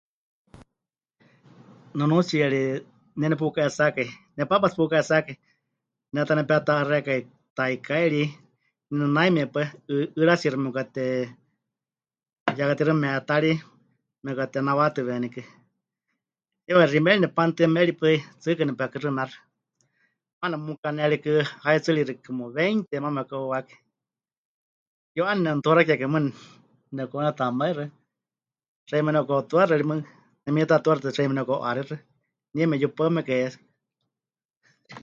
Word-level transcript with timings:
Nunuutsiyari 1.97 2.61
ne 3.19 3.25
nepuka'etsákai, 3.29 4.07
nepaapa 4.37 4.67
tsɨ 4.69 4.77
puka'etsákai, 4.81 5.35
ne 6.13 6.19
ta 6.27 6.33
nepeta'axékai 6.37 7.21
taikái 7.57 8.05
ri, 8.13 8.23
naime 9.15 9.43
pues, 9.53 9.69
'ɨ... 9.71 9.95
'ɨɨratsiixi 10.17 10.57
memɨkate... 10.59 11.03
ya 12.57 12.63
katixaɨ 12.69 12.95
meetári, 13.03 13.51
memɨkatenawátɨwenikɨ, 14.23 15.41
heiwa 16.65 16.89
xiimeri 16.91 17.19
nepanutɨa, 17.21 17.67
meri 17.75 17.93
paɨ 17.99 18.07
'i, 18.13 18.17
tsɨɨkɨ 18.41 18.63
nepekɨxɨnáxɨ, 18.65 19.37
maana 20.39 20.55
nemukané 20.59 21.01
rikɨ 21.13 21.31
haitsɨ́riixi 21.63 22.13
como 22.25 22.45
veinte 22.55 22.95
maana 23.03 23.15
mepɨka'uuwákai, 23.17 23.79
ke 25.13 25.19
mɨ'ane 25.23 25.41
nemɨtuaxakekai 25.45 26.09
maana 26.13 26.29
nepɨkahenetamaixɨa, 26.95 27.85
xeíme 28.89 29.09
nepɨka'utuaxirɨ 29.13 29.77
ri 29.81 29.87
mɨɨkɨ, 29.91 30.07
nemitatuaxixɨ 30.43 31.03
tɨtɨ 31.03 31.15
xeíme 31.15 31.33
nepɨka'u'axixɨ, 31.37 31.95
nie 32.53 32.65
mepɨyupaɨmekai 32.71 33.41
es 33.45 33.53
que. 34.87 34.93